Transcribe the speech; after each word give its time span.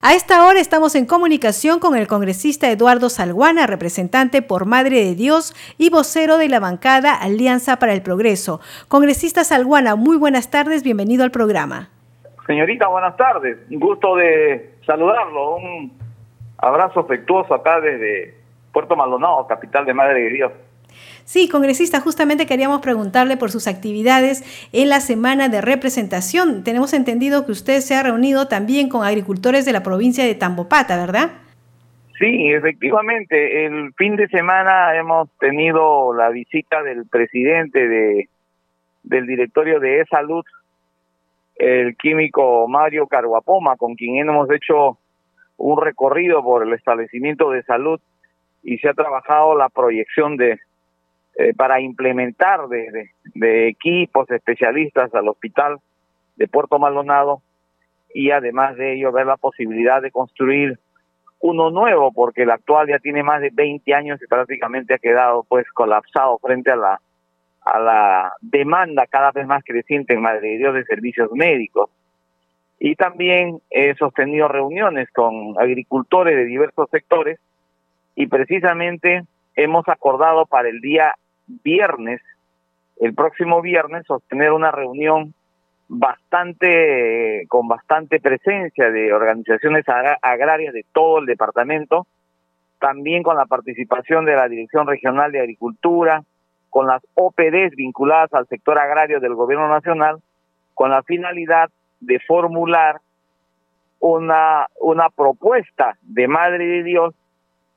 A 0.00 0.14
esta 0.14 0.46
hora 0.46 0.60
estamos 0.60 0.94
en 0.94 1.06
comunicación 1.06 1.80
con 1.80 1.96
el 1.96 2.06
congresista 2.06 2.70
Eduardo 2.70 3.08
Salguana, 3.08 3.66
representante 3.66 4.42
por 4.42 4.64
Madre 4.64 5.04
de 5.04 5.16
Dios 5.16 5.56
y 5.76 5.90
vocero 5.90 6.38
de 6.38 6.48
la 6.48 6.60
bancada 6.60 7.16
Alianza 7.16 7.80
para 7.80 7.94
el 7.94 8.02
Progreso. 8.02 8.60
Congresista 8.86 9.42
Salguana, 9.42 9.96
muy 9.96 10.16
buenas 10.16 10.52
tardes, 10.52 10.84
bienvenido 10.84 11.24
al 11.24 11.32
programa. 11.32 11.88
Señorita, 12.46 12.86
buenas 12.86 13.16
tardes. 13.16 13.58
Un 13.72 13.80
gusto 13.80 14.14
de 14.14 14.72
saludarlo. 14.86 15.56
Un 15.56 15.92
abrazo 16.58 17.00
afectuoso 17.00 17.52
acá 17.52 17.80
desde 17.80 18.36
Puerto 18.72 18.94
Maldonado, 18.94 19.48
capital 19.48 19.84
de 19.84 19.94
Madre 19.94 20.20
de 20.20 20.28
Dios. 20.30 20.52
Sí, 21.28 21.46
congresista, 21.46 22.00
justamente 22.00 22.46
queríamos 22.46 22.80
preguntarle 22.80 23.36
por 23.36 23.50
sus 23.50 23.68
actividades 23.68 24.42
en 24.72 24.88
la 24.88 25.00
semana 25.00 25.50
de 25.50 25.60
representación. 25.60 26.64
Tenemos 26.64 26.94
entendido 26.94 27.44
que 27.44 27.52
usted 27.52 27.80
se 27.80 27.94
ha 27.94 28.02
reunido 28.02 28.48
también 28.48 28.88
con 28.88 29.04
agricultores 29.04 29.66
de 29.66 29.74
la 29.74 29.82
provincia 29.82 30.24
de 30.24 30.34
Tambopata, 30.34 30.96
¿verdad? 30.96 31.32
Sí, 32.18 32.50
efectivamente. 32.50 33.66
El 33.66 33.92
fin 33.92 34.16
de 34.16 34.26
semana 34.28 34.96
hemos 34.96 35.28
tenido 35.38 36.14
la 36.14 36.30
visita 36.30 36.82
del 36.82 37.06
presidente 37.06 37.86
de, 37.86 38.30
del 39.02 39.26
directorio 39.26 39.80
de 39.80 40.00
E-Salud, 40.00 40.46
el 41.56 41.94
químico 41.98 42.66
Mario 42.68 43.06
Carguapoma, 43.06 43.76
con 43.76 43.96
quien 43.96 44.16
hemos 44.16 44.50
hecho 44.50 44.96
un 45.58 45.78
recorrido 45.78 46.42
por 46.42 46.66
el 46.66 46.72
establecimiento 46.72 47.50
de 47.50 47.64
salud 47.64 48.00
y 48.62 48.78
se 48.78 48.88
ha 48.88 48.94
trabajado 48.94 49.54
la 49.58 49.68
proyección 49.68 50.38
de 50.38 50.58
eh, 51.40 51.54
para 51.54 51.80
implementar 51.80 52.66
de, 52.66 53.10
de, 53.32 53.68
equipos 53.68 54.28
especialistas 54.28 55.14
al 55.14 55.28
hospital 55.28 55.78
de 56.34 56.48
Puerto 56.48 56.80
Maldonado 56.80 57.42
y 58.12 58.32
además 58.32 58.76
de 58.76 58.94
ello 58.94 59.12
ver 59.12 59.26
la 59.26 59.36
posibilidad 59.36 60.02
de 60.02 60.10
construir 60.10 60.80
uno 61.38 61.70
nuevo 61.70 62.10
porque 62.10 62.42
el 62.42 62.50
actual 62.50 62.88
ya 62.88 62.98
tiene 62.98 63.22
más 63.22 63.40
de 63.40 63.50
20 63.52 63.94
años 63.94 64.20
y 64.20 64.26
prácticamente 64.26 64.94
ha 64.94 64.98
quedado 64.98 65.44
pues 65.48 65.70
colapsado 65.70 66.38
frente 66.38 66.72
a 66.72 66.76
la 66.76 67.00
a 67.60 67.78
la 67.78 68.32
demanda 68.40 69.06
cada 69.06 69.30
vez 69.30 69.46
más 69.46 69.62
creciente 69.64 70.14
en 70.14 70.22
Madrid 70.22 70.58
Dios 70.58 70.74
de 70.74 70.84
servicios 70.86 71.30
médicos. 71.30 71.88
Y 72.80 72.96
también 72.96 73.60
he 73.70 73.94
sostenido 73.94 74.48
reuniones 74.48 75.08
con 75.12 75.54
agricultores 75.56 76.34
de 76.34 76.46
diversos 76.46 76.90
sectores 76.90 77.38
y 78.16 78.26
precisamente 78.26 79.22
hemos 79.54 79.88
acordado 79.88 80.44
para 80.46 80.68
el 80.68 80.80
día 80.80 81.14
viernes, 81.48 82.20
el 83.00 83.14
próximo 83.14 83.60
viernes, 83.62 84.06
sostener 84.06 84.52
una 84.52 84.70
reunión 84.70 85.34
bastante, 85.88 87.46
con 87.48 87.66
bastante 87.66 88.20
presencia 88.20 88.90
de 88.90 89.12
organizaciones 89.12 89.84
agrarias 90.22 90.74
de 90.74 90.84
todo 90.92 91.18
el 91.18 91.26
departamento, 91.26 92.06
también 92.78 93.22
con 93.22 93.36
la 93.36 93.46
participación 93.46 94.24
de 94.24 94.36
la 94.36 94.48
Dirección 94.48 94.86
Regional 94.86 95.32
de 95.32 95.40
Agricultura, 95.40 96.22
con 96.70 96.86
las 96.86 97.02
OPDs 97.14 97.74
vinculadas 97.74 98.32
al 98.34 98.46
sector 98.46 98.78
agrario 98.78 99.20
del 99.20 99.34
Gobierno 99.34 99.68
Nacional, 99.68 100.18
con 100.74 100.90
la 100.90 101.02
finalidad 101.02 101.70
de 102.00 102.20
formular 102.20 103.00
una, 104.00 104.66
una 104.80 105.08
propuesta 105.08 105.96
de 106.02 106.28
Madre 106.28 106.66
de 106.66 106.82
Dios 106.84 107.14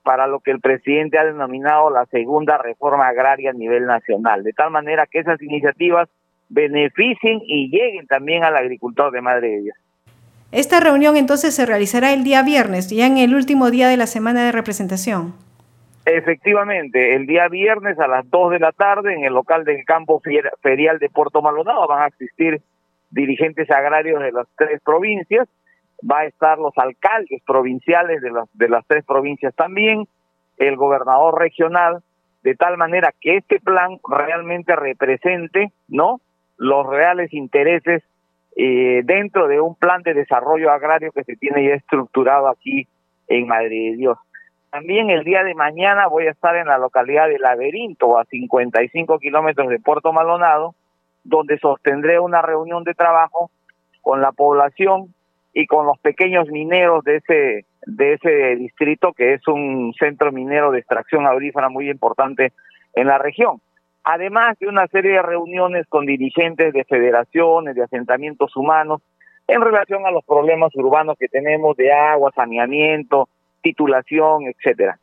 para 0.03 0.27
lo 0.27 0.39
que 0.39 0.52
el 0.52 0.59
presidente 0.59 1.17
ha 1.17 1.25
denominado 1.25 1.89
la 1.89 2.05
segunda 2.07 2.57
reforma 2.57 3.07
agraria 3.07 3.52
a 3.52 3.53
nivel 3.53 3.85
nacional, 3.85 4.43
de 4.43 4.53
tal 4.53 4.71
manera 4.71 5.08
que 5.08 5.19
esas 5.19 5.41
iniciativas 5.41 6.09
beneficien 6.49 7.41
y 7.45 7.69
lleguen 7.69 8.08
también 8.08 8.43
al 8.43 8.55
agricultor 8.55 9.11
de 9.11 9.21
Madre 9.21 9.49
de 9.49 9.61
Dios. 9.61 9.77
Esta 10.52 10.81
reunión 10.81 11.16
entonces 11.16 11.55
se 11.55 11.66
realizará 11.66 12.11
el 12.11 12.23
día 12.23 12.43
viernes, 12.43 12.89
ya 12.89 13.08
en 13.08 13.17
el 13.17 13.33
último 13.33 13.71
día 13.71 13.88
de 13.88 13.95
la 13.95 14.05
semana 14.05 14.43
de 14.43 14.52
representación. 14.52 15.33
Efectivamente, 16.03 17.15
el 17.15 17.25
día 17.25 17.47
viernes 17.47 17.97
a 17.99 18.08
las 18.08 18.30
2 18.30 18.52
de 18.52 18.59
la 18.59 18.71
tarde 18.71 19.13
en 19.13 19.23
el 19.23 19.33
local 19.33 19.63
del 19.63 19.86
campo 19.86 20.21
ferial 20.61 20.99
de 20.99 21.09
Puerto 21.09 21.42
Maldonado 21.42 21.87
van 21.87 22.02
a 22.02 22.05
asistir 22.05 22.61
dirigentes 23.11 23.70
agrarios 23.70 24.21
de 24.21 24.31
las 24.31 24.47
tres 24.58 24.81
provincias 24.83 25.47
va 26.10 26.20
a 26.20 26.26
estar 26.26 26.58
los 26.58 26.78
alcaldes 26.78 27.42
provinciales 27.45 28.22
de 28.22 28.32
las, 28.32 28.50
de 28.54 28.70
las 28.70 28.86
tres 28.88 29.06
provincias 29.06 29.54
también, 29.56 30.08
el 30.58 30.76
gobernador 30.76 31.39
regional, 31.39 32.04
de 32.44 32.56
tal 32.56 32.78
manera 32.78 33.14
que 33.20 33.38
este 33.38 33.60
plan 33.60 34.00
realmente 34.08 34.76
represente, 34.76 35.72
¿no? 35.88 36.22
Los 36.58 36.88
reales 36.88 37.34
intereses 37.34 38.04
eh, 38.56 39.02
dentro 39.04 39.48
de 39.48 39.62
un 39.62 39.76
plan 39.76 40.02
de 40.04 40.14
desarrollo 40.14 40.72
agrario 40.72 41.12
que 41.12 41.23
se 41.23 41.36
tiene 41.36 41.67
ya 41.67 41.76
estructurado 41.76 42.48
aquí 42.48 42.88
en 43.28 43.48
Madrid 43.48 43.92
de 43.92 43.98
Dios. 43.98 44.18
También 44.72 45.10
el 45.10 45.23
día 45.23 45.44
de 45.44 45.54
mañana 45.54 46.08
voy 46.08 46.28
a 46.28 46.32
estar 46.32 46.56
en 46.56 46.68
la 46.68 46.78
localidad 46.78 47.28
de 47.28 47.39
Laberinto, 47.39 48.18
a 48.18 48.26
55 48.26 49.20
kilómetros 49.20 49.70
de 49.70 49.80
Puerto 49.80 50.14
Maldonado, 50.14 50.76
donde 51.23 51.60
sostendré 51.60 52.20
una 52.20 52.42
reunión 52.42 52.83
de 52.83 52.94
trabajo 52.94 53.52
con 54.02 54.22
la 54.22 54.32
población 54.32 55.14
y 55.54 55.66
con 55.67 55.86
los 55.86 56.00
pequeños 56.00 56.48
mineros 56.50 57.04
de 57.04 57.17
ese 57.17 57.66
de 57.86 58.14
ese 58.14 58.56
distrito 58.58 59.12
que 59.14 59.34
es 59.34 59.48
un 59.48 59.94
centro 60.00 60.32
minero 60.32 60.72
de 60.72 60.80
extracción 60.80 61.26
aurífera 61.26 61.70
muy 61.70 61.89
importante 61.89 62.54
en 62.94 63.08
la 63.08 63.17
región. 63.17 63.60
Además 64.04 64.58
de 64.60 64.67
una 64.67 64.88
serie 64.88 65.14
de 65.14 65.22
reuniones 65.22 65.88
con 65.88 66.06
dirigentes 66.06 66.73
de 66.73 66.84
federaciones, 66.86 67.76
de 67.76 67.84
asentamientos 67.84 68.56
humanos, 68.56 69.02
en 69.48 69.62
relación 69.62 70.06
a 70.06 70.12
los 70.12 70.23
problemas 70.26 70.76
urbanos 70.76 71.17
que 71.20 71.28
tenemos 71.28 71.76
de 71.76 71.92
agua, 71.92 72.32
saneamiento, 72.36 73.28
titulación, 73.62 74.44
etcétera. 74.48 74.98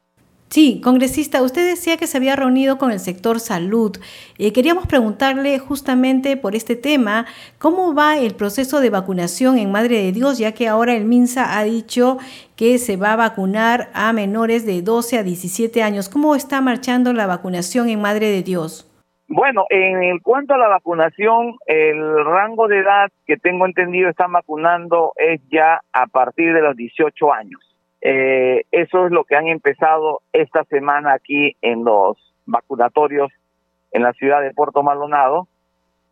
Sí, 0.50 0.80
congresista, 0.82 1.42
usted 1.42 1.68
decía 1.68 1.98
que 1.98 2.06
se 2.06 2.16
había 2.16 2.34
reunido 2.34 2.78
con 2.78 2.90
el 2.90 3.00
sector 3.00 3.38
salud. 3.38 3.98
Eh, 4.38 4.54
queríamos 4.54 4.86
preguntarle 4.86 5.58
justamente 5.58 6.38
por 6.38 6.54
este 6.54 6.74
tema, 6.74 7.26
¿cómo 7.58 7.94
va 7.94 8.16
el 8.16 8.34
proceso 8.34 8.80
de 8.80 8.88
vacunación 8.88 9.58
en 9.58 9.70
Madre 9.70 10.02
de 10.02 10.12
Dios, 10.12 10.38
ya 10.38 10.52
que 10.52 10.66
ahora 10.66 10.94
el 10.94 11.04
MINSA 11.04 11.58
ha 11.58 11.64
dicho 11.64 12.16
que 12.56 12.78
se 12.78 12.96
va 12.96 13.12
a 13.12 13.16
vacunar 13.16 13.90
a 13.92 14.14
menores 14.14 14.64
de 14.64 14.80
12 14.80 15.18
a 15.18 15.22
17 15.22 15.82
años? 15.82 16.08
¿Cómo 16.08 16.34
está 16.34 16.62
marchando 16.62 17.12
la 17.12 17.26
vacunación 17.26 17.90
en 17.90 18.00
Madre 18.00 18.30
de 18.30 18.42
Dios? 18.42 18.86
Bueno, 19.28 19.66
en 19.68 20.18
cuanto 20.20 20.54
a 20.54 20.58
la 20.58 20.68
vacunación, 20.68 21.56
el 21.66 22.24
rango 22.24 22.66
de 22.68 22.78
edad 22.78 23.10
que 23.26 23.36
tengo 23.36 23.66
entendido 23.66 24.08
están 24.08 24.32
vacunando 24.32 25.12
es 25.16 25.42
ya 25.50 25.82
a 25.92 26.06
partir 26.06 26.54
de 26.54 26.62
los 26.62 26.74
18 26.74 27.34
años. 27.34 27.67
Eh, 28.00 28.62
eso 28.70 29.06
es 29.06 29.12
lo 29.12 29.24
que 29.24 29.36
han 29.36 29.48
empezado 29.48 30.22
esta 30.32 30.64
semana 30.64 31.14
aquí 31.14 31.56
en 31.62 31.84
los 31.84 32.16
vacunatorios 32.46 33.30
en 33.92 34.02
la 34.02 34.12
ciudad 34.12 34.42
de 34.42 34.52
Puerto 34.52 34.82
Maldonado, 34.82 35.48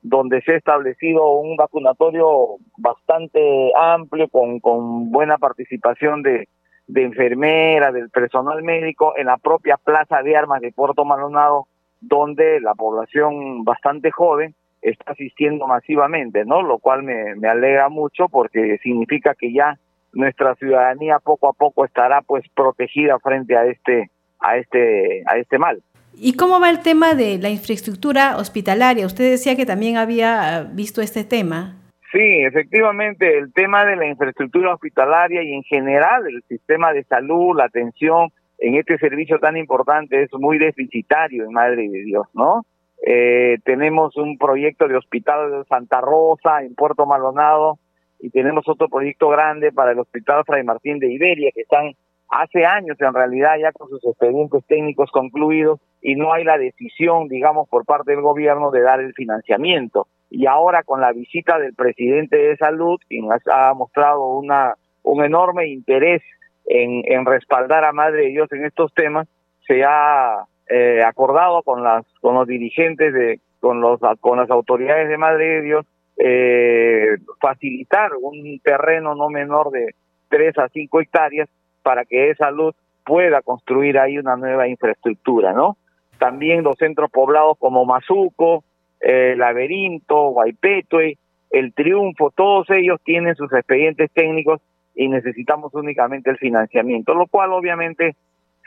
donde 0.03 0.41
se 0.43 0.53
ha 0.53 0.57
establecido 0.57 1.31
un 1.35 1.57
vacunatorio 1.57 2.57
bastante 2.77 3.73
amplio 3.77 4.29
con, 4.29 5.11
buena 5.11 5.39
participación 5.39 6.23
de, 6.23 6.49
de 6.87 7.03
enfermeras, 7.03 7.93
del 7.93 8.11
personal 8.11 8.63
médico 8.63 9.15
en 9.17 9.27
la 9.27 9.37
propia 9.37 9.77
plaza 9.77 10.23
de 10.23 10.37
armas 10.37 10.61
de 10.61 10.73
Puerto 10.73 11.05
Maldonado, 11.05 11.67
donde 12.01 12.61
la 12.61 12.75
población 12.75 13.65
bastante 13.65 14.11
joven 14.11 14.55
está 14.83 15.13
asistiendo 15.13 15.67
masivamente, 15.67 16.45
¿no? 16.45 16.63
Lo 16.63 16.79
cual 16.79 17.03
me, 17.03 17.35
me 17.37 17.49
alegra 17.49 17.89
mucho 17.89 18.29
porque 18.29 18.79
significa 18.83 19.35
que 19.35 19.53
ya 19.53 19.79
nuestra 20.17 20.55
ciudadanía 20.57 21.19
poco 21.19 21.49
a 21.49 21.53
poco 21.53 21.85
estará 21.85 22.23
pues 22.23 22.45
protegida 22.55 23.19
frente 23.19 23.57
a 23.57 23.67
este 23.67 24.11
a 24.41 24.57
este 24.57 25.23
a 25.27 25.37
este 25.37 25.59
mal. 25.59 25.83
¿Y 26.19 26.35
cómo 26.35 26.59
va 26.59 26.71
el 26.71 26.83
tema 26.83 27.15
de 27.15 27.39
la 27.39 27.51
infraestructura 27.51 28.39
hospitalaria? 28.39 29.05
Usted 29.05 29.31
decía 29.31 29.55
que 29.55 29.67
también 29.67 29.99
había 29.99 30.67
visto 30.73 31.03
este 31.03 31.25
tema. 31.25 31.77
Sí, 32.11 32.41
efectivamente, 32.45 33.37
el 33.37 33.53
tema 33.53 33.85
de 33.85 33.97
la 33.97 34.07
infraestructura 34.07 34.73
hospitalaria 34.73 35.43
y 35.43 35.53
en 35.53 35.63
general 35.65 36.27
el 36.27 36.43
sistema 36.49 36.93
de 36.93 37.05
salud, 37.05 37.55
la 37.57 37.65
atención 37.65 38.31
en 38.59 38.77
este 38.77 38.97
servicio 38.97 39.39
tan 39.39 39.59
importante 39.59 40.23
es 40.23 40.31
muy 40.33 40.57
deficitario 40.57 41.45
en 41.45 41.53
Madre 41.53 41.89
de 41.89 42.05
Dios, 42.05 42.27
¿no? 42.33 42.65
Eh, 43.07 43.59
tenemos 43.65 44.17
un 44.17 44.39
proyecto 44.39 44.89
de 44.89 44.97
hospital 44.97 45.51
de 45.51 45.65
Santa 45.65 46.01
Rosa 46.01 46.63
en 46.63 46.75
Puerto 46.75 47.05
Maldonado 47.05 47.79
y 48.21 48.31
tenemos 48.31 48.67
otro 48.69 48.89
proyecto 48.89 49.29
grande 49.29 49.73
para 49.73 49.93
el 49.93 49.99
Hospital 49.99 50.45
Fray 50.45 50.65
Martín 50.65 50.99
de 50.99 51.13
Iberia, 51.13 51.51
que 51.55 51.63
están 51.63 51.93
hace 52.29 52.65
años 52.65 52.97
en 53.01 53.15
realidad 53.15 53.57
ya 53.61 53.73
con 53.73 53.89
sus 53.89 54.05
expedientes 54.05 54.65
técnicos 54.67 55.11
concluidos 55.11 55.81
y 56.03 56.17
no 56.17 56.33
hay 56.33 56.45
la 56.45 56.59
decisión, 56.59 57.29
digamos, 57.29 57.69
por 57.69 57.85
parte 57.85 58.13
del 58.13 58.21
gobierno 58.21 58.71
de 58.71 58.83
dar 58.83 59.01
el 59.01 59.13
financiamiento. 59.15 60.09
Y 60.31 60.47
ahora 60.47 60.83
con 60.83 61.01
la 61.01 61.13
visita 61.13 61.59
del 61.59 61.75
presidente 61.75 62.37
de 62.37 62.57
salud, 62.57 62.99
quien 63.09 63.29
ha 63.53 63.75
mostrado 63.75 64.27
una, 64.27 64.75
un 65.03 65.25
enorme 65.25 65.69
interés 65.69 66.23
en, 66.67 67.03
en 67.05 67.25
respaldar 67.25 67.85
a 67.85 67.93
Madre 67.93 68.23
de 68.23 68.29
Dios 68.29 68.51
en 68.53 68.65
estos 68.65 68.93
temas, 68.93 69.29
se 69.67 69.85
ha 69.85 70.47
eh, 70.69 71.03
acordado 71.05 71.63
con 71.63 71.83
las 71.83 72.05
con 72.21 72.35
los 72.35 72.47
dirigentes 72.47 73.13
de 73.13 73.41
con 73.61 73.81
los 73.81 74.01
con 74.21 74.39
las 74.39 74.51
autoridades 74.51 75.09
de 75.09 75.17
Madre 75.17 75.47
de 75.47 75.63
Dios 75.63 75.87
eh, 76.19 77.17
facilitar 77.41 78.13
un 78.21 78.59
terreno 78.61 79.15
no 79.15 79.29
menor 79.29 79.71
de, 79.71 79.95
3 80.29 80.59
a 80.59 80.69
5 80.69 81.01
hectáreas 81.01 81.49
para 81.83 82.05
que 82.05 82.31
esa 82.31 82.47
salud 82.47 82.75
pueda 83.05 83.43
construir 83.43 83.99
ahí 83.99 84.19
una 84.19 84.37
nueva 84.37 84.69
infraestructura, 84.69 85.53
¿no? 85.53 85.77
También 86.19 86.65
los 86.65 86.77
centros 86.77 87.11
poblados 87.11 87.57
como 87.59 87.85
Mazuco, 87.85 88.65
eh, 89.01 89.35
Laberinto, 89.37 90.31
Guaypetue, 90.31 91.19
El 91.51 91.73
Triunfo, 91.75 92.33
todos 92.35 92.69
ellos 92.71 93.01
tienen 93.05 93.37
sus 93.37 93.53
expedientes 93.53 94.11
técnicos 94.13 94.61
y 94.95 95.09
necesitamos 95.09 95.75
únicamente 95.75 96.31
el 96.31 96.39
financiamiento, 96.39 97.15
lo 97.15 97.27
cual 97.27 97.53
obviamente 97.53 98.17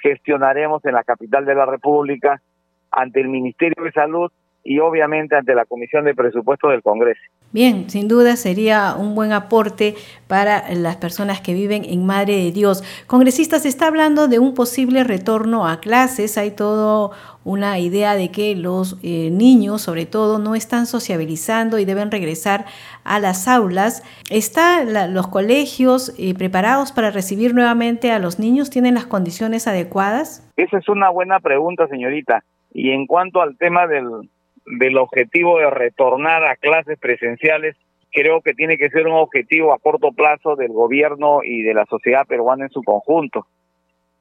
gestionaremos 0.01 0.85
en 0.85 0.93
la 0.93 1.03
capital 1.03 1.45
de 1.45 1.55
la 1.55 1.65
República 1.65 2.41
ante 2.91 3.19
el 3.19 3.27
Ministerio 3.27 3.83
de 3.83 3.91
Salud 3.91 4.31
y 4.63 4.79
obviamente 4.79 5.35
ante 5.35 5.55
la 5.55 5.65
Comisión 5.65 6.05
de 6.05 6.13
Presupuestos 6.13 6.71
del 6.71 6.81
Congreso. 6.81 7.21
Bien, 7.51 7.89
sin 7.89 8.07
duda 8.07 8.35
sería 8.35 8.93
un 8.95 9.15
buen 9.15 9.31
aporte 9.31 9.95
para 10.27 10.71
las 10.75 10.97
personas 10.97 11.41
que 11.41 11.55
viven 11.55 11.83
en 11.83 12.05
Madre 12.05 12.35
de 12.35 12.51
Dios. 12.51 12.83
Congresista, 13.07 13.57
se 13.57 13.69
está 13.69 13.87
hablando 13.87 14.27
de 14.27 14.37
un 14.37 14.53
posible 14.53 15.03
retorno 15.03 15.67
a 15.67 15.79
clases. 15.79 16.37
Hay 16.37 16.51
todo 16.51 17.11
una 17.43 17.79
idea 17.79 18.15
de 18.15 18.29
que 18.29 18.55
los 18.55 18.99
eh, 19.01 19.31
niños, 19.31 19.81
sobre 19.81 20.05
todo, 20.05 20.37
no 20.37 20.53
están 20.53 20.85
sociabilizando 20.85 21.79
y 21.79 21.85
deben 21.85 22.11
regresar 22.11 22.65
a 23.03 23.19
las 23.19 23.47
aulas. 23.47 24.03
¿Están 24.29 25.15
los 25.15 25.27
colegios 25.27 26.13
eh, 26.19 26.35
preparados 26.35 26.91
para 26.91 27.09
recibir 27.09 27.55
nuevamente 27.55 28.11
a 28.11 28.19
los 28.19 28.37
niños? 28.37 28.69
¿Tienen 28.69 28.93
las 28.93 29.07
condiciones 29.07 29.67
adecuadas? 29.67 30.47
Esa 30.55 30.77
es 30.77 30.87
una 30.87 31.09
buena 31.09 31.39
pregunta, 31.39 31.87
señorita. 31.87 32.43
Y 32.71 32.91
en 32.91 33.07
cuanto 33.07 33.41
al 33.41 33.57
tema 33.57 33.87
del, 33.87 34.29
del 34.69 34.97
objetivo 34.97 35.59
de 35.59 35.69
retornar 35.69 36.43
a 36.45 36.55
clases 36.55 36.97
presenciales, 36.99 37.75
creo 38.11 38.41
que 38.41 38.53
tiene 38.53 38.77
que 38.77 38.89
ser 38.89 39.07
un 39.07 39.13
objetivo 39.13 39.73
a 39.73 39.79
corto 39.79 40.11
plazo 40.11 40.55
del 40.55 40.71
gobierno 40.71 41.41
y 41.43 41.63
de 41.63 41.73
la 41.73 41.85
sociedad 41.85 42.25
peruana 42.27 42.65
en 42.65 42.71
su 42.71 42.83
conjunto. 42.83 43.47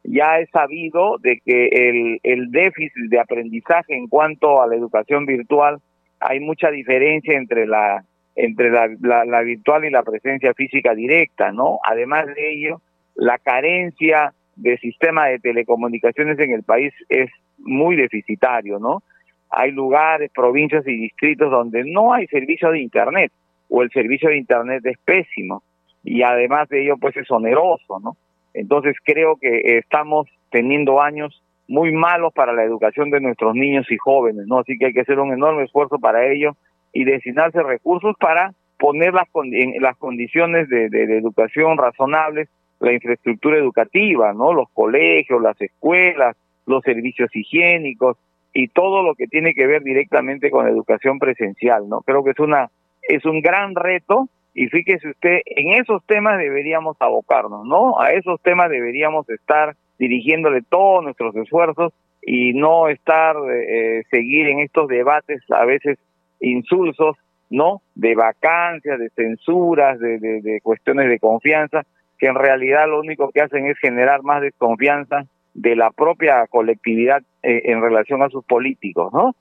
Ya 0.05 0.39
es 0.39 0.49
sabido 0.51 1.19
de 1.19 1.41
que 1.45 1.67
el, 1.67 2.21
el 2.23 2.51
déficit 2.51 3.11
de 3.11 3.21
aprendizaje 3.21 3.95
en 3.95 4.09
cuanto 4.09 4.63
a 4.63 4.67
la 4.67 4.77
educación 4.77 5.27
virtual, 5.27 5.79
hay 6.21 6.41
mucha 6.41 6.71
diferencia 6.71 7.37
entre 7.37 7.67
la 7.67 8.05
entre 8.41 8.71
la, 8.71 9.25
la 9.25 9.43
virtual 9.43 9.85
y 9.85 9.91
la 9.91 10.05
presencia 10.05 10.55
física 10.55 10.95
directa, 10.95 11.51
¿no? 11.51 11.81
Además 11.83 12.27
de 12.27 12.53
ello, 12.53 12.81
la 13.17 13.37
carencia 13.39 14.33
de 14.55 14.79
sistema 14.79 15.27
de 15.27 15.41
telecomunicaciones 15.41 16.39
en 16.39 16.53
el 16.53 16.63
país 16.63 16.95
es 17.09 17.31
muy 17.59 17.97
deficitario, 17.97 18.79
¿no? 18.79 19.03
Hay 19.51 19.71
lugares, 19.71 20.31
provincias 20.35 20.87
y 20.87 20.97
distritos 20.97 21.51
donde 21.51 21.85
no 21.85 22.13
hay 22.13 22.27
servicio 22.27 22.71
de 22.71 22.81
Internet 22.81 23.33
o 23.69 23.83
el 23.83 23.91
servicio 23.91 24.31
de 24.31 24.39
Internet 24.39 24.85
es 24.85 24.99
pésimo 25.05 25.63
y 26.05 26.23
además 26.23 26.69
de 26.69 26.83
ello 26.83 26.97
pues 26.99 27.17
es 27.17 27.31
oneroso, 27.31 28.01
¿no? 28.01 28.17
Entonces 28.55 28.97
creo 29.05 29.37
que 29.37 29.79
estamos 29.79 30.27
teniendo 30.51 31.01
años 31.01 31.43
muy 31.67 31.93
malos 31.93 32.33
para 32.33 32.53
la 32.53 32.65
educación 32.65 33.11
de 33.11 33.21
nuestros 33.21 33.55
niños 33.55 33.87
y 33.91 33.99
jóvenes, 33.99 34.47
¿no? 34.47 34.61
Así 34.61 34.79
que 34.79 34.87
hay 34.87 34.93
que 34.93 35.03
hacer 35.03 35.19
un 35.19 35.33
enorme 35.33 35.65
esfuerzo 35.65 35.99
para 35.99 36.27
ello 36.27 36.57
y 36.93 37.05
destinarse 37.05 37.63
recursos 37.63 38.17
para 38.19 38.53
poner 38.79 39.13
las, 39.13 39.29
en 39.53 39.83
las 39.83 39.97
condiciones 39.97 40.69
de, 40.69 40.89
de, 40.89 41.07
de 41.07 41.19
educación 41.19 41.77
razonables, 41.77 42.49
la 42.81 42.93
infraestructura 42.93 43.59
educativa, 43.59 44.33
¿no? 44.33 44.53
Los 44.53 44.71
colegios, 44.71 45.43
las 45.43 45.61
escuelas, 45.61 46.37
los 46.65 46.83
servicios 46.85 47.35
higiénicos, 47.35 48.17
y 48.61 48.67
todo 48.67 49.05
lo 49.05 49.15
que 49.15 49.29
tiene 49.29 49.55
que 49.55 49.69
ver 49.69 49.85
directamente 49.85 50.51
con 50.51 50.67
educación 50.67 51.21
presencial, 51.21 51.89
¿no? 51.89 52.01
Creo 52.01 52.25
que 52.25 52.33
es 52.33 52.39
una 52.41 52.71
es 53.03 53.25
un 53.25 53.41
gran 53.41 53.77
reto 53.77 54.29
y 54.53 54.67
fíjese 54.67 55.11
usted, 55.11 55.43
en 55.47 55.81
esos 55.81 56.05
temas 56.07 56.39
deberíamos 56.39 56.97
abocarnos, 56.99 57.65
¿no? 57.65 58.01
A 58.01 58.15
esos 58.15 58.41
temas 58.43 58.69
deberíamos 58.69 59.31
estar 59.31 59.77
dirigiéndole 59.97 60.63
todos 60.69 61.05
nuestros 61.05 61.37
esfuerzos 61.37 61.93
y 62.21 62.53
no 62.53 62.89
estar 62.89 63.37
eh, 63.49 64.03
seguir 64.11 64.49
en 64.49 64.59
estos 64.59 64.89
debates 64.89 65.41
a 65.53 65.65
veces 65.65 65.97
insulsos, 66.41 67.17
¿no? 67.51 67.81
De 67.95 68.17
vacancias, 68.17 68.99
de 68.99 69.11
censuras, 69.11 70.01
de, 70.01 70.19
de 70.19 70.61
cuestiones 70.65 71.09
de 71.09 71.21
confianza, 71.21 71.83
que 72.19 72.27
en 72.27 72.35
realidad 72.35 72.89
lo 72.89 72.99
único 72.99 73.31
que 73.31 73.41
hacen 73.41 73.67
es 73.67 73.79
generar 73.79 74.25
más 74.25 74.43
desconfianza 74.43 75.27
de 75.55 75.77
la 75.77 75.91
propia 75.91 76.47
colectividad 76.49 77.23
eh, 77.43 77.63
en 77.65 77.81
relación 77.81 78.23
a 78.23 78.29
sus 78.29 78.45
políticos, 78.45 79.13
¿no? 79.13 79.35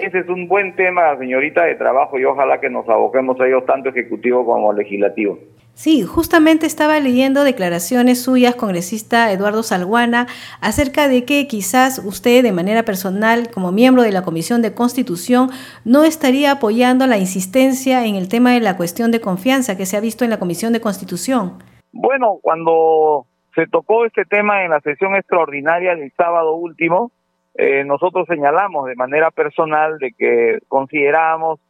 Ese 0.00 0.20
es 0.20 0.28
un 0.28 0.48
buen 0.48 0.74
tema, 0.74 1.16
señorita, 1.18 1.64
de 1.64 1.76
trabajo 1.76 2.18
y 2.18 2.24
ojalá 2.24 2.60
que 2.60 2.70
nos 2.70 2.88
aboquemos 2.88 3.40
a 3.40 3.46
ellos 3.46 3.64
tanto 3.64 3.90
ejecutivo 3.90 4.44
como 4.44 4.72
legislativo. 4.72 5.38
Sí, 5.74 6.02
justamente 6.02 6.66
estaba 6.66 7.00
leyendo 7.00 7.42
declaraciones 7.42 8.22
suyas, 8.22 8.54
congresista 8.54 9.32
Eduardo 9.32 9.64
Salguana, 9.64 10.28
acerca 10.60 11.08
de 11.08 11.24
que 11.24 11.48
quizás 11.48 12.00
usted 12.04 12.44
de 12.44 12.52
manera 12.52 12.84
personal, 12.84 13.50
como 13.52 13.72
miembro 13.72 14.02
de 14.02 14.12
la 14.12 14.22
Comisión 14.22 14.62
de 14.62 14.72
Constitución, 14.72 15.50
no 15.84 16.04
estaría 16.04 16.52
apoyando 16.52 17.08
la 17.08 17.18
insistencia 17.18 18.06
en 18.06 18.14
el 18.14 18.28
tema 18.28 18.52
de 18.52 18.60
la 18.60 18.76
cuestión 18.76 19.10
de 19.10 19.20
confianza 19.20 19.76
que 19.76 19.86
se 19.86 19.96
ha 19.96 20.00
visto 20.00 20.22
en 20.24 20.30
la 20.30 20.38
Comisión 20.38 20.72
de 20.72 20.80
Constitución. 20.80 21.54
Bueno, 21.92 22.38
cuando 22.40 23.26
se 23.54 23.66
tocó 23.66 24.04
este 24.04 24.24
tema 24.24 24.64
en 24.64 24.70
la 24.70 24.80
sesión 24.80 25.14
extraordinaria 25.14 25.94
del 25.94 26.12
sábado 26.12 26.54
último. 26.54 27.10
Eh, 27.54 27.84
nosotros 27.84 28.26
señalamos 28.28 28.86
de 28.86 28.96
manera 28.96 29.30
personal 29.30 29.98
de 29.98 30.12
que 30.12 30.58
consideramos 30.68 31.60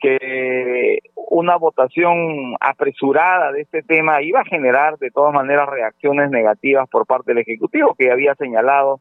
que 0.00 1.00
una 1.14 1.56
votación 1.56 2.56
apresurada 2.58 3.52
de 3.52 3.62
este 3.62 3.82
tema 3.82 4.22
iba 4.22 4.40
a 4.40 4.44
generar 4.44 4.96
de 4.98 5.10
todas 5.10 5.34
maneras 5.34 5.68
reacciones 5.68 6.30
negativas 6.30 6.88
por 6.88 7.06
parte 7.06 7.32
del 7.32 7.42
Ejecutivo, 7.42 7.94
que 7.98 8.10
había 8.10 8.34
señalado, 8.34 9.00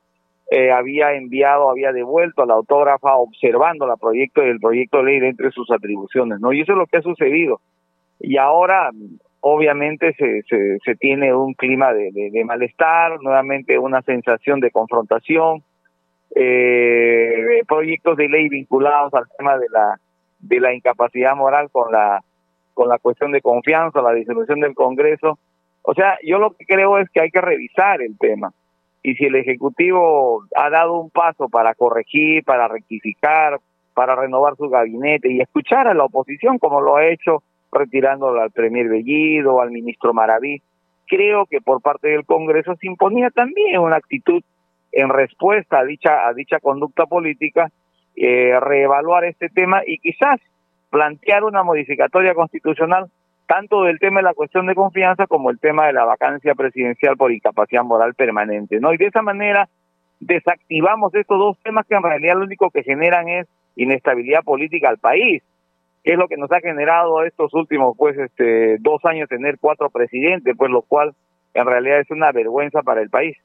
eh, 0.52 0.72
había 0.72 1.14
enviado, 1.14 1.70
había 1.70 1.94
devuelto 1.94 2.44
a 2.44 2.46
la 2.46 2.56
autógrafa 2.56 3.16
observando 3.16 3.88
la 3.88 3.96
proyecto, 3.96 4.42
el 4.42 4.60
proyecto 4.60 4.98
de 4.98 5.04
ley 5.04 5.30
entre 5.30 5.52
sus 5.52 5.72
atribuciones, 5.72 6.42
¿no? 6.42 6.52
Y 6.52 6.62
eso 6.62 6.74
es 6.74 6.78
lo 6.78 6.86
que 6.86 6.98
ha 6.98 7.02
sucedido. 7.02 7.62
Y 8.20 8.36
ahora 8.36 8.90
obviamente 9.42 10.14
se, 10.14 10.44
se, 10.44 10.96
tiene 10.96 11.34
un 11.34 11.54
clima 11.54 11.94
de, 11.94 12.12
de, 12.12 12.46
malestar, 12.46 13.22
nuevamente 13.22 13.78
una 13.80 14.02
sensación 14.02 14.60
de 14.60 14.72
confrontación, 14.72 15.64
eh, 16.36 17.62
proyectos 17.68 18.18
de 18.18 18.30
ley 18.30 18.50
vinculados 18.50 19.14
al 19.14 19.26
tema 19.38 19.58
de 19.58 19.68
la 19.70 20.00
de 20.40 20.60
la 20.60 20.74
incapacidad 20.74 21.36
moral 21.36 21.70
con 21.72 21.92
la 21.92 22.22
con 22.74 22.88
la 22.88 22.98
cuestión 22.98 23.32
de 23.32 23.42
confianza, 23.42 24.02
la 24.02 24.14
disolución 24.14 24.62
del 24.62 24.74
Congreso. 24.74 25.38
O 25.82 25.94
sea, 25.94 26.18
yo 26.24 26.40
lo 26.40 26.52
que 26.52 26.66
creo 26.66 26.98
es 26.98 27.10
que 27.10 27.20
hay 27.20 27.30
que 27.30 27.42
revisar 27.42 28.02
el 28.02 28.18
tema. 28.18 28.54
Y 29.04 29.16
si 29.16 29.26
el 29.26 29.36
Ejecutivo 29.36 30.44
ha 30.56 30.70
dado 30.70 31.00
un 31.00 31.10
paso 31.10 31.50
para 31.50 31.74
corregir, 31.74 32.44
para 32.46 32.68
rectificar, 32.68 33.60
para 33.94 34.16
renovar 34.16 34.56
su 34.56 34.70
gabinete 34.70 35.30
y 35.30 35.42
escuchar 35.42 35.88
a 35.88 35.94
la 35.94 36.06
oposición 36.06 36.58
como 36.58 36.80
lo 36.80 36.96
ha 36.96 37.08
hecho 37.08 37.44
retirándolo 37.72 38.42
al 38.42 38.52
Premier 38.52 38.88
Bellido, 38.88 39.62
al 39.62 39.72
ministro 39.72 40.14
Maraví. 40.14 40.62
Creo 41.08 41.46
que 41.46 41.62
por 41.62 41.82
parte 41.82 42.10
del 42.10 42.26
Congreso 42.26 42.76
se 42.76 42.88
imponía 42.88 43.30
también 43.30 43.80
una 43.80 43.96
actitud 43.96 44.44
en 44.92 45.10
respuesta 45.10 45.80
a 45.80 45.84
dicha, 45.84 46.28
a 46.28 46.34
dicha 46.34 46.60
conducta 46.60 47.06
política, 47.06 47.70
eh, 48.16 48.60
reevaluar 48.60 49.26
este 49.26 49.50
tema 49.50 49.82
y 49.86 49.98
quizás 50.00 50.40
plantear 50.90 51.44
una 51.44 51.64
modificatoria 51.64 52.34
constitucional 52.34 53.10
tanto 53.48 53.84
del 53.84 53.98
tema 53.98 54.20
de 54.20 54.26
la 54.26 54.34
cuestión 54.34 54.68
de 54.68 54.76
confianza 54.76 55.26
como 55.26 55.50
el 55.50 55.60
tema 55.60 55.88
de 55.88 55.94
la 55.94 56.06
vacancia 56.06 56.54
presidencial 56.54 57.18
por 57.18 57.32
incapacidad 57.32 57.84
moral 57.84 58.14
permanente, 58.14 58.80
¿no? 58.80 58.94
Y 58.94 58.98
de 58.98 59.08
esa 59.08 59.24
manera 59.24 59.68
desactivamos 60.20 61.16
estos 61.16 61.40
dos 61.40 61.58
temas 61.64 61.88
que 61.88 61.96
en 61.96 62.04
realidad 62.04 62.36
lo 62.36 62.44
único 62.44 62.70
que 62.70 62.84
generan 62.84 63.28
es 63.28 63.48
inestabilidad 63.76 64.44
política 64.44 64.90
al 64.90 64.98
país 64.98 65.42
que 66.04 66.14
es 66.14 66.18
lo 66.18 66.28
que 66.28 66.38
nos 66.38 66.52
ha 66.52 66.60
generado 66.60 67.24
estos 67.24 67.54
últimos 67.54 67.96
pues 67.98 68.18
este 68.18 68.78
dos 68.80 69.04
años 69.06 69.30
tener 69.30 69.58
cuatro 69.60 69.90
presidentes, 69.90 70.56
pues 70.58 70.72
lo 70.72 70.82
cual 70.82 71.14
en 71.54 71.66
realidad 71.66 72.00
es 72.00 72.12
una 72.12 72.32
vergüenza 72.32 72.82
para 72.84 73.02
el 73.02 73.10
país. 73.10 73.38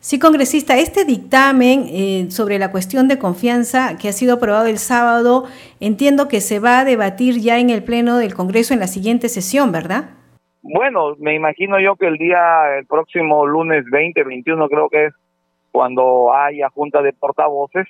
Sí, 0.00 0.18
congresista, 0.18 0.78
este 0.78 1.04
dictamen 1.04 1.86
eh, 1.88 2.30
sobre 2.30 2.58
la 2.58 2.70
cuestión 2.70 3.08
de 3.08 3.18
confianza 3.18 3.98
que 4.00 4.08
ha 4.08 4.12
sido 4.12 4.34
aprobado 4.34 4.66
el 4.66 4.78
sábado, 4.78 5.44
entiendo 5.80 6.28
que 6.28 6.40
se 6.40 6.60
va 6.60 6.80
a 6.80 6.84
debatir 6.84 7.40
ya 7.40 7.58
en 7.58 7.70
el 7.70 7.82
Pleno 7.82 8.16
del 8.16 8.34
Congreso 8.34 8.74
en 8.74 8.80
la 8.80 8.86
siguiente 8.86 9.28
sesión, 9.28 9.72
¿verdad? 9.72 10.10
Bueno, 10.62 11.16
me 11.18 11.34
imagino 11.34 11.80
yo 11.80 11.96
que 11.96 12.06
el 12.06 12.16
día, 12.16 12.78
el 12.78 12.86
próximo 12.86 13.46
lunes 13.46 13.84
20, 13.90 14.22
21 14.22 14.68
creo 14.68 14.88
que 14.88 15.06
es 15.06 15.14
cuando 15.72 16.32
haya 16.34 16.68
junta 16.70 17.02
de 17.02 17.12
portavoces, 17.12 17.86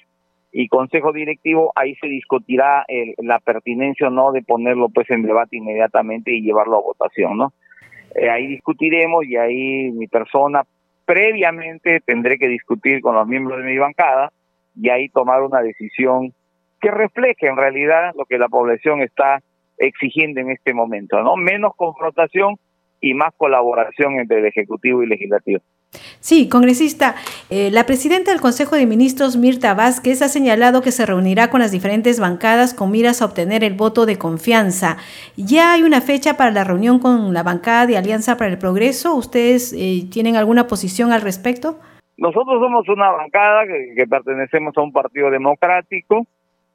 y 0.51 0.69
consejo 0.69 1.13
directivo, 1.13 1.73
ahí 1.75 1.95
se 1.97 2.07
discutirá 2.07 2.85
la 3.19 3.39
pertinencia 3.39 4.09
o 4.09 4.11
no 4.11 4.33
de 4.33 4.43
ponerlo 4.43 4.89
pues 4.89 5.11
en 5.11 5.23
debate 5.23 5.57
inmediatamente 5.57 6.33
y 6.33 6.43
llevarlo 6.43 6.77
a 6.77 6.83
votación, 6.83 7.37
¿no? 7.37 7.53
Eh, 8.15 8.31
ahí 8.31 8.47
discutiremos 8.47 9.25
y 9.27 9.37
ahí 9.37 9.91
mi 9.93 10.07
persona 10.07 10.63
previamente 11.05 12.01
tendré 12.01 12.39
que 12.39 12.49
discutir 12.49 13.01
con 13.01 13.15
los 13.15 13.27
miembros 13.27 13.59
de 13.59 13.71
mi 13.71 13.79
bancada 13.79 14.33
y 14.75 14.89
ahí 14.89 15.09
tomar 15.09 15.43
una 15.43 15.61
decisión 15.61 16.33
que 16.81 16.91
refleje 16.91 17.47
en 17.47 17.57
realidad 17.57 18.13
lo 18.17 18.25
que 18.25 18.39
la 18.39 18.49
población 18.49 19.03
está 19.03 19.43
exigiendo 19.77 20.41
en 20.41 20.51
este 20.51 20.73
momento, 20.73 21.23
¿no? 21.23 21.37
Menos 21.37 21.73
confrontación 21.77 22.57
y 23.01 23.15
más 23.15 23.35
colaboración 23.37 24.19
entre 24.19 24.39
el 24.39 24.47
Ejecutivo 24.47 25.03
y 25.03 25.05
el 25.05 25.11
Legislativo. 25.11 25.61
Sí, 26.21 26.49
congresista, 26.49 27.15
eh, 27.49 27.71
la 27.71 27.87
presidenta 27.87 28.31
del 28.31 28.41
Consejo 28.41 28.77
de 28.77 28.87
Ministros, 28.87 29.37
Mirta 29.37 29.75
Vázquez, 29.75 30.21
ha 30.21 30.29
señalado 30.29 30.83
que 30.83 30.91
se 30.91 31.07
reunirá 31.07 31.49
con 31.49 31.61
las 31.61 31.73
diferentes 31.73 32.21
bancadas 32.21 32.75
con 32.75 32.91
miras 32.91 33.23
a 33.23 33.25
obtener 33.25 33.65
el 33.65 33.75
voto 33.75 34.05
de 34.05 34.19
confianza. 34.19 34.99
¿Ya 35.37 35.73
hay 35.73 35.83
una 35.83 36.01
fecha 36.01 36.37
para 36.37 36.51
la 36.51 36.65
reunión 36.65 36.99
con 36.99 37.33
la 37.33 37.43
bancada 37.43 37.87
de 37.87 37.97
Alianza 37.97 38.37
para 38.37 38.51
el 38.51 38.59
Progreso? 38.59 39.15
¿Ustedes 39.15 39.73
eh, 39.73 40.07
tienen 40.13 40.37
alguna 40.37 40.67
posición 40.67 41.13
al 41.13 41.23
respecto? 41.23 41.79
Nosotros 42.19 42.61
somos 42.61 42.89
una 42.89 43.11
bancada 43.11 43.65
que, 43.67 44.07
pertenecemos 44.07 44.77
a 44.77 44.83
un 44.83 44.93
partido 44.93 45.31
democrático 45.31 46.27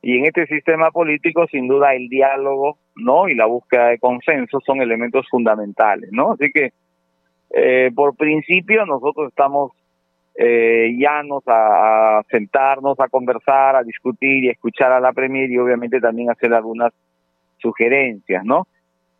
y 0.01 0.17
en 0.17 0.25
este 0.25 0.47
sistema 0.47 0.89
político 0.89 1.45
sin 1.51 1.67
duda 1.67 1.93
el 1.93 2.07
diálogo 2.07 2.77
no 2.95 3.27
y 3.27 3.35
la 3.35 3.45
búsqueda 3.45 3.89
de 3.89 3.99
consenso 3.99 4.59
son 4.65 4.81
elementos 4.81 5.27
fundamentales 5.29 6.09
no 6.11 6.33
así 6.33 6.51
que 6.51 6.71
eh, 7.55 7.91
por 7.95 8.15
principio 8.15 8.85
nosotros 8.85 9.29
estamos 9.29 9.71
eh, 10.35 10.95
llanos 10.97 11.43
a, 11.45 12.23
sentarnos, 12.31 12.99
a 12.99 13.07
conversar, 13.07 13.75
a 13.75 13.83
discutir 13.83 14.45
y 14.45 14.49
a 14.49 14.53
escuchar 14.53 14.91
a 14.91 14.99
la 14.99 15.13
Premier 15.13 15.49
y 15.51 15.59
obviamente 15.59 15.99
también 15.99 16.31
hacer 16.31 16.53
algunas 16.53 16.91
sugerencias, 17.59 18.43
¿no? 18.43 18.67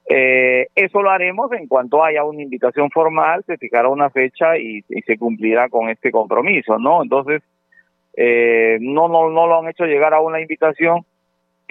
Eh, 0.09 0.67
eso 0.75 1.01
lo 1.01 1.11
haremos 1.11 1.51
en 1.53 1.67
cuanto 1.67 2.03
haya 2.03 2.23
una 2.23 2.41
invitación 2.41 2.89
formal, 2.89 3.43
se 3.45 3.57
fijará 3.57 3.87
una 3.89 4.09
fecha 4.09 4.57
y, 4.57 4.81
se 5.05 5.17
cumplirá 5.17 5.69
con 5.69 5.89
este 5.89 6.11
compromiso, 6.11 6.77
¿no? 6.79 7.03
Entonces, 7.03 7.41
eh, 8.17 8.79
no, 8.81 9.07
no, 9.07 9.29
no 9.29 9.47
lo 9.47 9.59
han 9.59 9.69
hecho 9.69 9.85
llegar 9.85 10.13
a 10.13 10.19
una 10.19 10.41
invitación, 10.41 11.05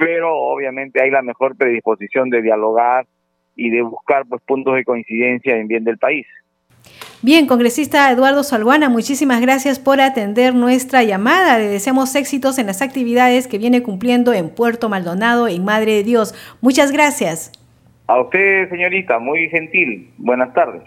pero 0.04 0.36
obviamente 0.36 1.00
hay 1.00 1.10
la 1.10 1.22
mejor 1.22 1.56
predisposición 1.56 2.28
de 2.28 2.42
dialogar 2.42 3.06
y 3.54 3.70
de 3.70 3.82
buscar 3.82 4.24
pues 4.26 4.42
puntos 4.42 4.74
de 4.74 4.84
coincidencia 4.84 5.56
en 5.56 5.68
bien 5.68 5.84
del 5.84 5.98
país. 5.98 6.26
Bien, 7.22 7.46
congresista 7.46 8.10
Eduardo 8.10 8.42
Salguana, 8.42 8.88
muchísimas 8.88 9.40
gracias 9.40 9.78
por 9.78 10.00
atender 10.00 10.56
nuestra 10.56 11.04
llamada. 11.04 11.58
Le 11.58 11.68
deseamos 11.68 12.16
éxitos 12.16 12.58
en 12.58 12.66
las 12.66 12.82
actividades 12.82 13.46
que 13.46 13.58
viene 13.58 13.84
cumpliendo 13.84 14.32
en 14.32 14.50
Puerto 14.50 14.88
Maldonado, 14.88 15.46
en 15.46 15.64
Madre 15.64 15.92
de 15.92 16.02
Dios. 16.02 16.34
Muchas 16.60 16.90
gracias. 16.90 17.52
A 18.08 18.20
usted, 18.20 18.68
señorita, 18.70 19.20
muy 19.20 19.48
gentil. 19.50 20.10
Buenas 20.18 20.52
tardes. 20.52 20.82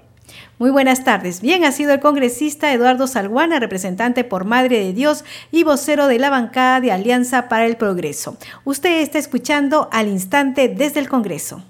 Muy 0.58 0.70
buenas 0.70 1.04
tardes. 1.04 1.42
Bien, 1.42 1.66
ha 1.66 1.72
sido 1.72 1.94
el 1.94 2.00
congresista 2.00 2.72
Eduardo 2.72 3.08
Salguana, 3.08 3.60
representante 3.60 4.24
por 4.24 4.46
Madre 4.46 4.80
de 4.80 4.94
Dios 4.94 5.26
y 5.52 5.64
vocero 5.64 6.08
de 6.08 6.20
la 6.20 6.30
bancada 6.30 6.80
de 6.80 6.92
Alianza 6.92 7.50
para 7.50 7.66
el 7.66 7.78
Progreso. 7.78 8.38
Usted 8.64 9.02
está 9.02 9.20
escuchando 9.20 9.90
al 9.92 10.08
instante 10.08 10.70
desde 10.70 11.00
el 11.00 11.10
Congreso. 11.10 11.64